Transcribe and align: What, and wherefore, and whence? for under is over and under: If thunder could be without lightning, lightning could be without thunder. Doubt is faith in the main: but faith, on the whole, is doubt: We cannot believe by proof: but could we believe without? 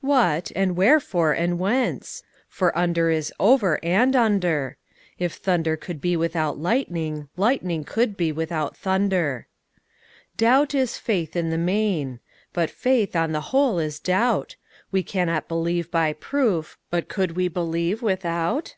What, 0.00 0.50
and 0.56 0.76
wherefore, 0.76 1.30
and 1.30 1.60
whence? 1.60 2.24
for 2.48 2.76
under 2.76 3.08
is 3.08 3.32
over 3.38 3.78
and 3.84 4.16
under: 4.16 4.78
If 5.16 5.34
thunder 5.34 5.76
could 5.76 6.00
be 6.00 6.16
without 6.16 6.58
lightning, 6.58 7.28
lightning 7.36 7.84
could 7.84 8.16
be 8.16 8.32
without 8.32 8.76
thunder. 8.76 9.46
Doubt 10.36 10.74
is 10.74 10.98
faith 10.98 11.36
in 11.36 11.50
the 11.50 11.56
main: 11.56 12.18
but 12.52 12.68
faith, 12.68 13.14
on 13.14 13.30
the 13.30 13.40
whole, 13.54 13.78
is 13.78 14.00
doubt: 14.00 14.56
We 14.90 15.04
cannot 15.04 15.46
believe 15.46 15.88
by 15.92 16.14
proof: 16.14 16.76
but 16.90 17.08
could 17.08 17.36
we 17.36 17.46
believe 17.46 18.02
without? 18.02 18.74